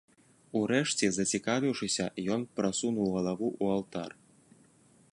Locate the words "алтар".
3.79-4.11